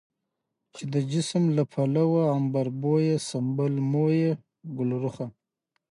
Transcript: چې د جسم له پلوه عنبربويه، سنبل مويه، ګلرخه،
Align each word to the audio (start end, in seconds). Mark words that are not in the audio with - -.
چې 0.75 0.83
د 0.93 0.95
جسم 1.11 1.43
له 1.57 1.63
پلوه 1.71 2.23
عنبربويه، 2.35 3.15
سنبل 3.29 3.73
مويه، 3.91 4.33
ګلرخه، 4.77 5.27